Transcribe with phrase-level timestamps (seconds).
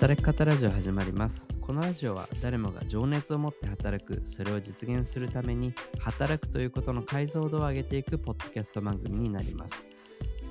[0.00, 1.46] 働き方ラジオ始まります。
[1.60, 9.84] このラジオは誰もが情熱を持って働く、それを実現するために働くということの解像度を上げていくポッドキャスト番組になります。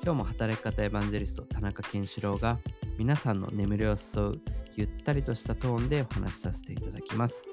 [0.03, 2.59] 今日も働き方エヴァンジェリスト田中健志郎が
[2.99, 4.41] 皆さんの眠りを誘う
[4.75, 7.43] ゆったりとしたトーンでお話しさせていただきます。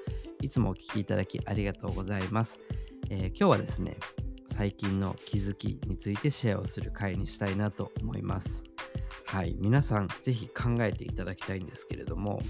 [0.43, 2.59] いつもお聞きいただきありがとうございます。
[3.09, 3.97] えー今日はですね、
[4.55, 8.66] 最近の気づきについてシェアをする回にしたいなと思います。
[9.27, 12.41] はい、皆さんぜひ考えていただきたいんですけれども、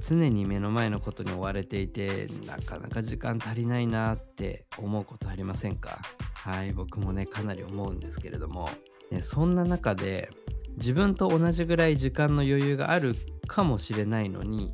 [0.00, 6.00] 常に目の前のことに追われていて、なかなか時間足りないなって思うことありませんか？
[6.34, 8.70] はい、僕もね、かなり思うんですけれども、
[9.10, 10.30] ね、そんな中で
[10.78, 13.14] 自分と同じぐらい時間の余裕がある
[13.46, 14.72] かもしれないのに、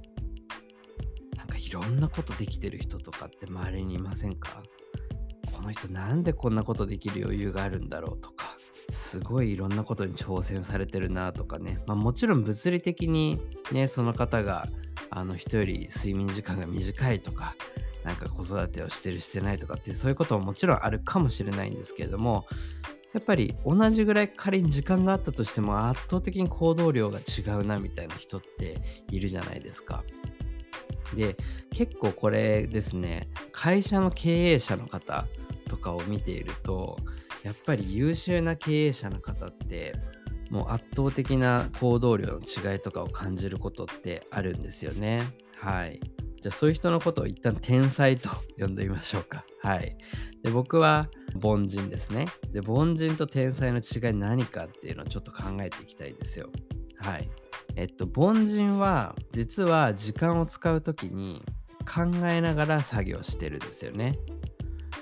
[1.37, 4.63] なんかいろんなことできてる人とかって周りにいませんか？
[5.55, 8.46] この人なんでこんなことできる余裕があるんだろうとか、
[8.91, 13.41] すごいいろんなことに挑戦されてるなとかね、まあ、もちろん物理的に
[13.73, 14.67] ねその方が
[15.11, 17.57] あの人より睡眠時間が短いとか
[18.05, 22.47] なんか子育てをしてるしてないとかっていうそういうことももちろんあるかもしれないんですけれども
[23.13, 30.05] やっぱり同じぐらい仮に時間があったとしても圧倒的に行動量が違うなみたいな人っているじゃないですか。
[31.15, 31.37] で
[31.71, 35.27] 結構これですね会社の経営者の方
[35.69, 36.99] とかを見ていると
[37.47, 39.95] やっぱり優秀な経営者の方って
[40.51, 45.23] もう圧倒的な行動量の違いとかを感じることってあるんですよね。
[45.57, 46.01] はい。
[46.43, 49.45] じゃあそういう人のことを一旦天才と呼んでみましょうか。
[49.63, 49.97] はい。
[50.43, 51.09] で僕は
[51.41, 52.27] 凡人ですね。
[52.51, 56.51] で凡人と天才の違い何かっていうのをちょっと考えていきたいんですよ。
[56.99, 57.31] はい。
[57.77, 61.45] えっと凡人は実は時間を使う時に
[61.87, 64.19] 考えながら作業してるんですよね。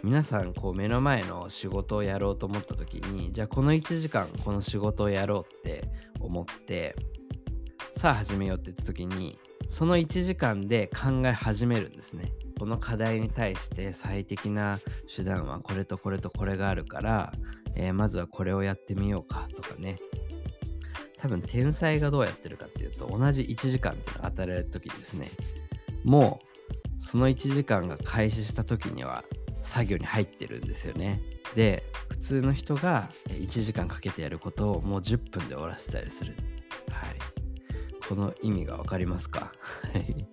[0.05, 5.88] 皆さんこう目の前の仕事をやろうと思った時にじゃあこの1時間この仕事をやろうって
[6.20, 6.94] 思って
[7.96, 12.33] さあ始めようって言った時にその1時間で考え始めるんですね。
[12.58, 14.78] この課題に対して最適な
[15.14, 17.33] 手段はこれとこれとこれがあるから、
[17.74, 19.96] えーまずはこれをやってみようかとかね。
[21.17, 25.30] 多分天才がどうやってるかっていうと同じ1時間っていうのが与えられる時にですね。
[26.05, 26.40] も
[26.98, 29.24] うその1時間が開始した時には
[29.64, 31.20] 作業に入ってるんですよね。
[31.55, 36.35] で普通の人が1時間かけてやることをもう10分で終わらせたりする。
[36.91, 37.17] はい。
[38.08, 39.52] この意味がわかりますか？
[39.92, 40.29] はい。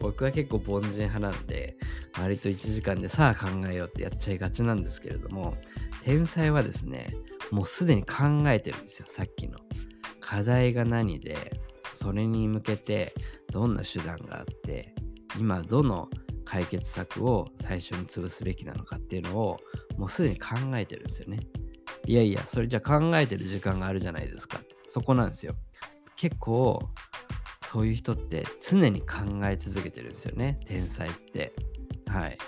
[0.00, 1.76] 僕は結構凡人派なんで
[2.18, 5.58] 割と1時間でさあ考えようってやっちゃいがちなんですけれども
[6.02, 7.14] 天才はですね
[7.50, 9.58] もうすでに考えてるんですよさっきの。
[10.20, 11.60] 課題が何で
[11.92, 13.12] それに向けて
[13.52, 14.94] どんな手段があって
[15.38, 16.08] 今どの
[16.50, 19.56] 解決策を最初に潰すべきなのかっていうのを
[19.96, 21.38] もうすでに考えてるんですよね。
[22.06, 24.74] いやいや、それじゃ考えてる時間があるじゃないですかって。
[24.88, 25.54] そこなんですよ。
[26.16, 26.90] 結構、
[27.66, 30.58] そういう人って常に考え続けてるんですよね。
[30.66, 31.52] 天才って。
[32.08, 32.38] はい。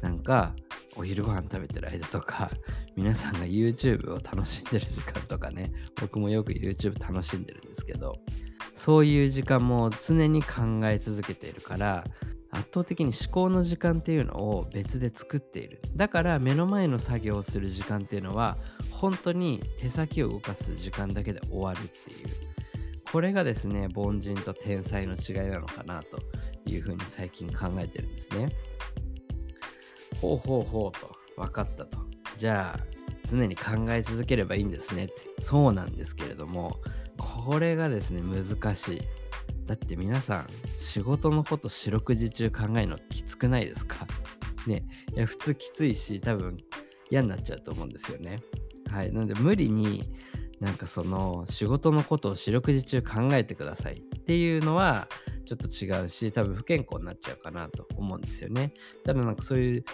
[0.00, 0.54] なんか、
[0.96, 2.52] お昼ご飯食べてる間とか、
[2.94, 8.14] 皆さんが YouTube を楽しんでる時間とかね、僕もよく YouTube 楽しんでるんですけど、
[8.74, 12.04] そういう時間も常に考え続けているから、
[12.60, 15.80] 圧倒的に思考の時間っていうのを別で作っている。
[15.96, 18.56] だから目の前の作業をする時間っていうのは
[18.90, 22.28] 本当に手先を動かす時間だけで終わるっていう。
[23.10, 26.20] これがですね凡人と天才の違いなのかなと
[26.64, 28.50] いうふうに最近考えてるんですね。
[30.20, 31.98] ほうほうほうと分かったと。
[32.36, 32.84] じゃあ
[33.24, 35.14] 常に考え続ければいいんですねって。
[35.40, 36.76] そうなんですけれども
[37.16, 39.02] これがですね難しい。
[39.70, 44.04] だって皆さん仕事のこと四六時中考えるのきつくないですか？
[44.66, 44.82] ね
[45.14, 46.56] いや普通きついし多分
[47.08, 48.40] 嫌になっちゃうと思うんですよね。
[48.88, 49.12] はい。
[49.12, 50.12] なので無理に
[50.58, 55.08] なんかその仕事のことを四六時中考えてくださいっていうのは
[55.44, 58.74] ちょっと違うし多分不健康になっちゃうかなと思うんですよね。
[59.04, 59.84] ただなんかそういう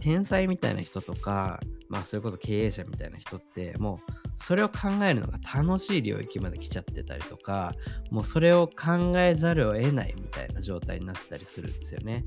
[0.00, 7.74] 天才みたいな人とかまあそれこそ経営者みたいな人ってもうそれを考えるのが楽しい領域まで来ちゃってたりとか
[8.10, 12.24] もうそれを考えざるを得ないみたいな状態になってたりするんですよね。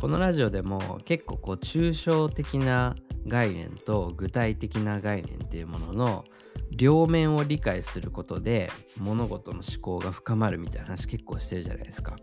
[0.00, 2.94] このラジオでも結構こう抽象的な
[3.26, 6.24] 概念と具体的な概念っていうものの
[6.70, 12.16] 両面を理解することで物事の思考が深まるみたいな話結構してるじゃないですか。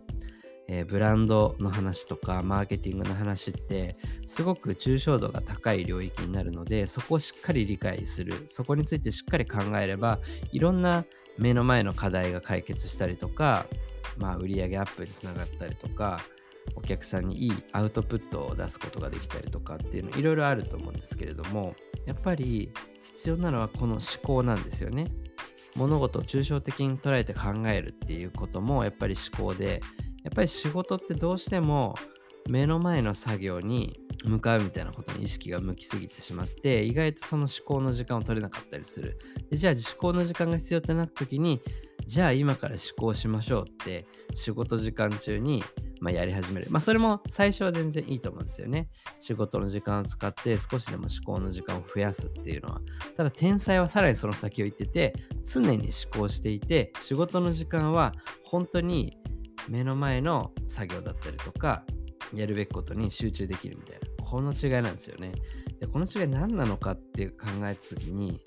[0.68, 3.96] えーブランドの話とかマーケティングの話って
[4.26, 10.20] すごく抽象度が高い領域になるのでそこをしっかり理解するそこについてしっかり考えれば
[10.52, 11.04] いろんな
[11.38, 13.66] 目の前の課題が解決したりとか、
[14.18, 16.20] まあ、売上アップにつながったりとか
[16.76, 21.74] お客さんにいいアウトプットを出すことができたりとかっていうのいろいろあると思うんですけれども
[22.06, 22.72] やっぱり
[23.02, 25.06] 必要なのはこの思考なんですよね。
[25.76, 29.82] 物事を抽象的に捉えて考えるっていうこともやっぱり思考で
[30.24, 31.94] やっぱり仕事ってどうしても
[32.48, 39.18] 目の前の作業に向かうみたいなことに意識が向きすぎてしまって意外とその思考の時間を取れなかったりする
[39.50, 41.60] でじゃあ思考の時間が必要ってなった時に
[42.06, 45.62] じゃあ今から思考しましょうって仕事時間中に
[46.04, 46.66] まあ、やり始める。
[46.68, 48.90] まあ、それも最初は全然いいと思うんですよね。
[49.20, 52.82] 仕事の時間を使って少しでも思考の時間を増やすっていうのは。
[53.16, 55.14] ただ、天才はさらにその先を言ってて、
[55.46, 58.12] 常に思考していて、仕事の時間は
[58.44, 59.16] 本当に
[59.68, 61.84] 目の前の作業だったりとか、
[62.34, 64.24] やるべきことに集中できるみたいな。
[64.24, 65.32] この違いなんですよね。
[65.80, 68.40] で、この違い何なのかって考えた時に、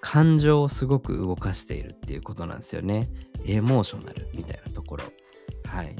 [0.00, 3.08] 感情をすごく動かしているっていうことなんですよね。
[3.44, 5.04] エモーショナルみたいなところ。
[5.64, 5.96] はい。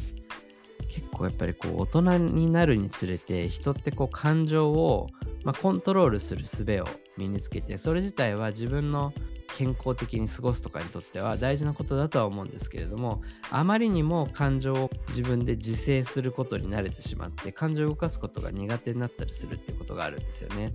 [0.89, 5.09] 結構やっぱりこう大人になるにつれて人ってこう感情を、
[5.45, 6.85] まあ、コントロールする術を
[7.17, 9.13] 身につけてそれ自体は自分の
[9.57, 20.73] 健康的に過ごすとかにとっては大事なことだとは思うんですけれどもあまりにも感情を自分で自制することに慣れてしまって感情を動かすことが苦手になったりするっていうことがあるんですよね。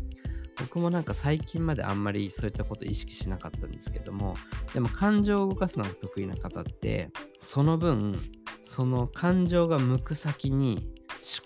[0.58, 4.36] 僕もなんか最近まであんまりそういったこと意識しなかったんですけども
[4.74, 7.10] でも感情を動かすのが得意な方って
[7.40, 8.20] その分
[8.64, 10.94] その感情が向く先に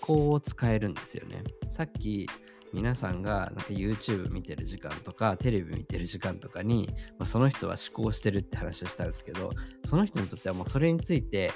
[0.00, 2.28] 考を使えるんですよねさっき
[2.72, 6.88] 皆さんがなんか YouTube 見てる時間とかテレビ見てる時間とかに、
[7.18, 9.50] まあ、その人は思考してるって話をしたんですけど
[9.84, 11.52] その人にとってはもうそれについて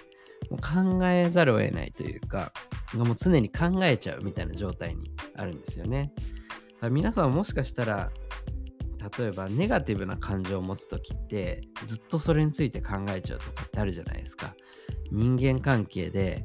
[0.51, 2.53] もう考えざるを得ないというか
[2.95, 6.13] もう常に考えちゃうみたいな状態にあるんですよね。
[6.91, 8.11] 皆さんもしかしたら
[9.19, 14.55] 例えばネガティブな感情を持つ時ってずっとそれについて考えちゃうとかってあるじゃないですか
[15.11, 16.45] 人間関係で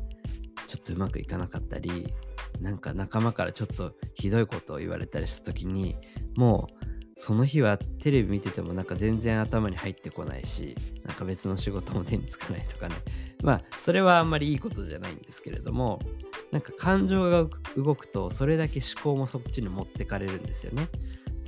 [0.68, 2.14] ちょっとうまくいかなかったり
[2.62, 5.96] なんか仲間からちょっとひどいことを言われたりした時に
[6.36, 6.88] もう
[7.20, 12.96] その日はテレビ見ててもなんか全然頭に入ってこないしなんか別の仕事も手につかないとかね
[13.42, 16.00] まあそれはあんまりいいことじゃないんですけれども
[16.52, 20.88] なんか感情が動くとそれだけ思考もそっちに持ってかれるんですよね。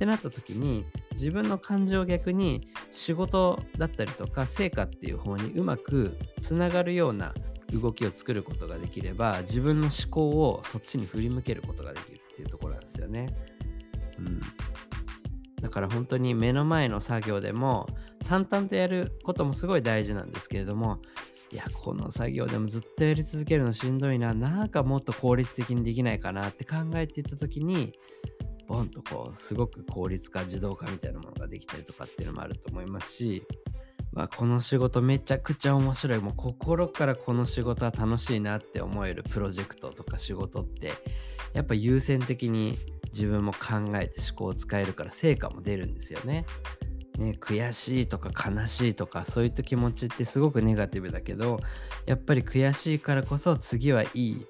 [0.00, 7.34] てなった時に自分の感情を逆に仕事だったりとか成果っていう方にうまくつながるような
[7.72, 13.28] 動きを作ることができれば自分の思考をそっちに振り向けることができるっていうところなんですよね。
[14.18, 14.40] うん、
[15.60, 17.86] だから本当に目の前の作業でも
[18.26, 21.00] 淡々とやることもすごい大事なんですけれども
[21.52, 27.92] いやこの作業でもずっとやり続けるのしんどいななんかもっと効率的にできないかなって考えていった時に
[28.68, 33.42] ボンとこうすごく効率化自動化みたいなものができたりとかっていうのもあると思いますし、
[34.12, 40.92] まあ、この仕事めちゃくちゃ面白いもう心からこの仕事は楽しいなって思えるプロジェクトとか仕事って
[41.52, 42.76] やっぱ優先的に
[43.12, 46.44] 自分も考えて思考を使えるから成果も出るんですよね。
[47.18, 51.60] ね、悔しいとか悲しいとかそういった気持ちってすごくネガティブだけど
[52.06, 54.46] やっぱり悔しいからこそ次はいい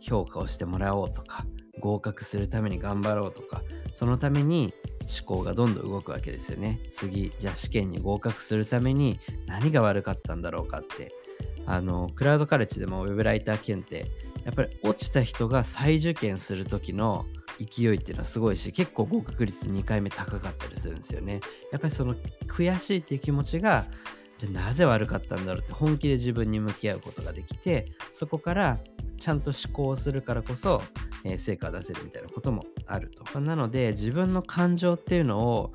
[0.00, 1.44] 評価をしてもらおうとか
[1.84, 4.72] 合格するために頑張ろうとかそのために
[5.02, 6.80] 思考がどんどん動くわけですよね。
[6.90, 11.12] 次じゃあ試験に合格するために何が悪かったんだろうかって。
[11.66, 14.10] あのクラウドカレッジでもウェブライター検定
[14.44, 17.24] やっぱり落ちた人が再受験する時の
[17.58, 21.40] 勢いっていうのはすごいし結構合格率2回目高かったりするんですよね。
[21.72, 22.14] やっぱりその
[22.46, 23.86] 悔しいっていう気持ちが
[24.36, 28.78] じゃあなぜ悪かったんだろうって本気で自分に向き合うことができてそこから
[29.18, 30.82] ちゃんと思考するからこそ、
[31.24, 33.40] え、成果を出せるみたいなこともあると。
[33.40, 35.72] なので自分の感情っていうのを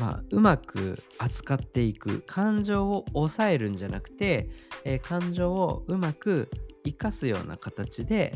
[0.00, 4.48] まあ、うまく扱っていく感情を抑えるんじゃなくて、
[4.84, 6.48] えー、感情をうまく
[6.84, 8.32] 生かすような形で、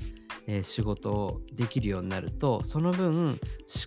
[0.46, 3.38] えー、仕事をできるようになるとその分思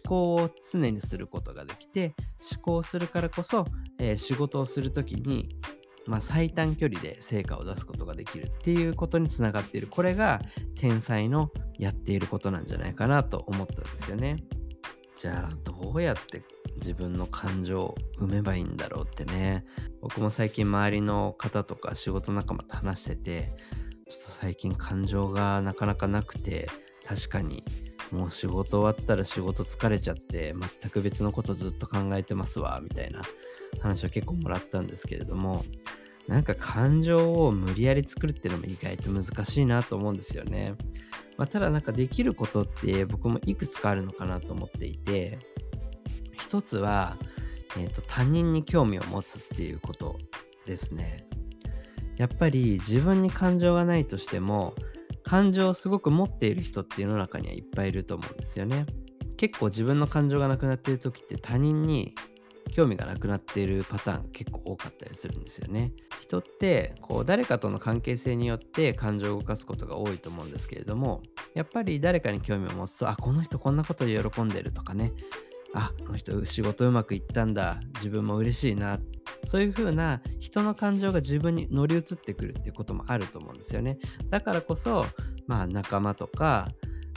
[0.04, 2.16] 考を常にすることができて
[2.52, 3.66] 思考するからこそ、
[4.00, 5.50] えー、仕事をする時に、
[6.08, 10.42] まあ、最短距離で成果を出すことができるっていうことにつながっているこれが
[10.76, 14.38] 天才のやっていることなんじゃないかなと思ったんですよね。
[15.18, 16.44] じゃあどうやって
[16.78, 19.66] 自分の感情を埋めばいいんだろうってね
[20.00, 23.54] 僕も最近周りの方とか仕事仲間と話してて
[24.08, 26.70] ちょっと最近感情がなかなかなくて、
[27.06, 27.64] 確かに
[28.12, 33.22] もう仕事終わったら仕事疲れちゃって全く別のことずっと考えてますわみたいな
[33.82, 35.66] 話を結構もらったんですけれども
[36.28, 40.76] なんか感情を無理やり作るっていうのも意外と難しいなと思うんですよね。
[41.38, 45.39] まあ、ただなんかできることって僕もいくつかあるのかなと思っていて
[46.34, 47.17] 一つは、
[47.77, 50.17] えーと他人に興味を持つっていうこと
[50.65, 51.27] ですね。
[52.17, 54.74] やっぱり自分に感情がないとしても
[55.24, 58.86] 感情をすごく持っている人って世の中にはいっぱいいると思うんですよね。
[59.38, 62.15] 結構自分の感情がなくなっている時って他人に
[62.72, 65.94] 興味がなくなっているパターン結構多かったりするんですよね。
[66.28, 75.14] 人ってこう誰かとの関係性によって感情を動かすことが多いと思うんですけれどもやっぱり誰かに興味を持つとあこの人こんなことで喜んでるとかね。
[75.74, 77.80] あこの人仕事うまくいったんだ。
[77.96, 79.00] 自分も嬉しいな。
[79.44, 84.00] そういう風な人の感情が自分に乗り移ってくるっていうこともあると思うんですよね。
[84.30, 85.06] だからこそ
[85.46, 86.70] まあ仲間とか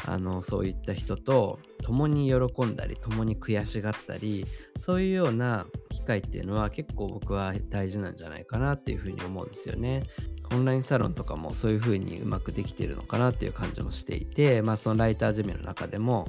[0.04, 10.02] あのそういた人と共に喜んだり共に悔しがったりそういうような機会っていうのは結構僕は大事なんじゃないかなっていうふうに思うんですよね。
[10.52, 16.26] オンラインサロンとかもそういうふうにうまくできてるのかなっていう感じもしていて、まあ、そのライターゼミの中でも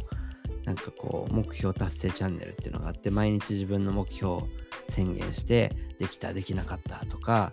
[0.64, 4.48] なんかこう目標達成チャンネルっていうのがあって毎日自分の目標を
[4.90, 7.52] 宣言してできたできなかったとか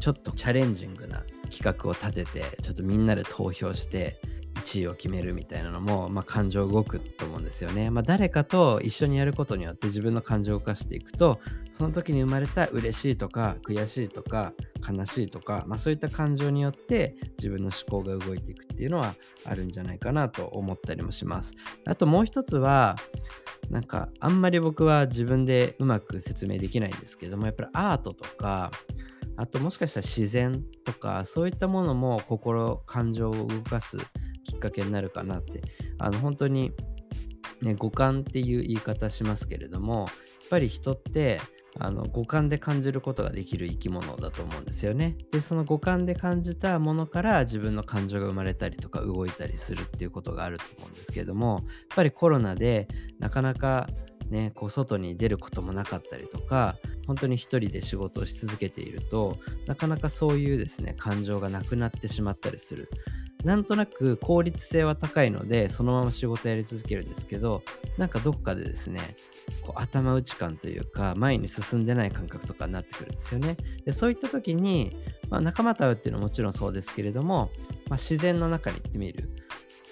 [0.00, 4.18] ちょっとチャレンジングな企画を立ててちょっとみんなで投票して
[4.66, 7.90] 1位を決めるみたいなのも、まあ、感情動くと思うんですよね。
[7.90, 11.38] まあ、誰かと一緒にやることによって自分の感情を動かしていくと
[11.72, 14.52] その時に生まれた嬉しいとか悔しいとか
[14.88, 21.54] 悲しいとか、まあ、そういった感情によって自分の思考が動いていくっていうのはあるんじゃないかなと思ったりもします。
[21.86, 22.96] あともう一つは
[23.70, 28.70] なんかあんまり僕は自分でうまく説明できないんですけどもやっぱりアートとか
[29.36, 33.98] あともしかしたら自然とかそういったものも心感情を動かす
[34.56, 35.62] っかけになるかなって
[35.98, 36.72] あの本当に
[37.62, 40.08] ね五感っていう言い方しますけれどもやっ
[40.50, 41.40] ぱり人って
[41.78, 45.16] あの五感で感じることができる生き物だと思うんですよね。
[45.30, 53.88] でその五感で感じたものから自分の感情が生まれたりとか動いたりするっていうことがあると思うんですけれどもやっぱりコロナでなかなか
[54.30, 62.90] ね、こう外に出ることもなかったりとか本当に一人で仕事をし続けているとなかなかそういうですね感情がなくなってしまったりする
[63.46, 67.62] なんとなく効率性は高いので、そのまま仕事やり続けるんですけど、
[67.96, 69.00] なんかどこかでですね、
[69.62, 73.56] こう頭打ち感というか、前に進んでない感覚とかになってくるんですよね。
[73.84, 74.96] でそういった時に、
[75.30, 77.52] まあ、仲間と会うっていうのはもちろんそうですけれども、
[77.88, 79.30] まあ、自然の中に行ってみる。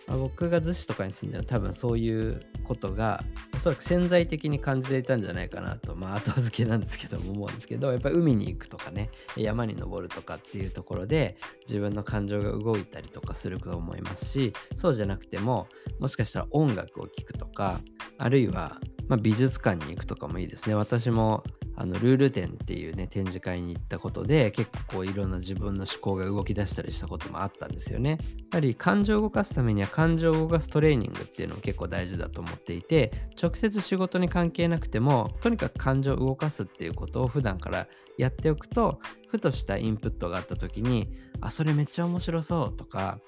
[0.06, 15.68] まあ、僕が逗子とかに住んでる多分そういうことがおそらく潜在的に感じていたんじゃないかなとまあ後付けなんですけども思うんですけどやっぱり海に行くとかね山に登るとかっていうところで自分の感情が動いたりとかすると思いますしそうじゃなくても
[15.98, 17.80] もしかしたら音楽を聴くとか
[18.18, 20.74] あるいはまあ、美術館に行くとかもいいですね。
[20.74, 21.44] 私も
[21.76, 28.10] あのルール展っていうね展示会に行ったことで結構いろんな自分の思考が動き出したりしたこともあったんですよね。
[28.10, 28.18] やっ
[28.50, 37.88] ぱり感情を動かすためには感情を動かすトレーニングっていうのも結構大事だと思っていて直接仕事に関係なくてもとにかく感情を動かすっていうことを普段から
[38.18, 41.08] やっておくとふとしたインプットがあった時に
[41.40, 43.18] あそれめっちゃ面白そうとか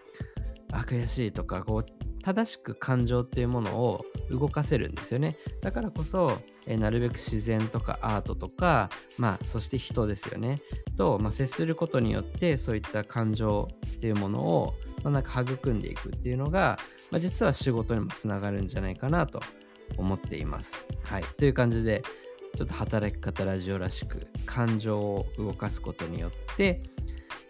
[0.73, 5.37] あ悔しいとかこう正しく感情っていうものを動かせるんですよね。
[5.61, 10.61] だからこそ、えなるべく自然とかアートとか、まあ、そして人ですよね。
[10.97, 16.80] と、まあ、接することによって、そういった感情っていうものを、まあ、なんか育んでいくっていうのが、
[17.12, 19.38] まあ、実は仕事にもつながるんじゃないかなと
[19.97, 20.75] 思っています。
[21.04, 21.23] はい。
[21.38, 22.02] という感じで、
[22.56, 26.83] ちょっと働き方ラジオらしく、感情を動かすことによって、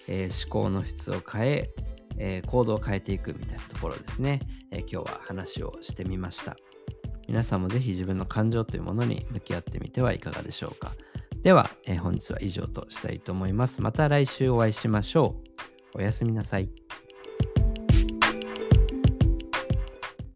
[0.06, 1.70] えー、思考の質を変え、
[2.18, 4.40] えー、行動を変えていくみたいなところですね。
[4.70, 6.56] えー、今日は話をしてみました。
[7.28, 10.92] 皆さんもぜひ自分の感情というものに向き合ってみてはいかがでしょうか。
[11.42, 13.80] では、えー、本日は以上としたいと思います。
[13.82, 15.36] また来週お会いしましょ
[15.94, 15.98] う。
[15.98, 16.70] おやすみなさい。